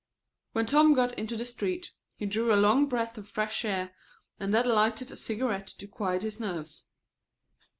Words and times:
When 0.53 0.65
Tom 0.65 0.95
got 0.95 1.13
into 1.15 1.37
the 1.37 1.45
street 1.45 1.91
he 2.15 2.25
drew 2.25 2.51
a 2.51 2.57
long 2.59 2.87
breath 2.87 3.19
of 3.19 3.27
fresh 3.29 3.63
air, 3.63 3.93
and 4.39 4.51
then 4.51 4.67
lighted 4.67 5.11
a 5.11 5.15
cigarette 5.15 5.67
to 5.77 5.85
quiet 5.87 6.23
his 6.23 6.39
nerves. 6.39 6.87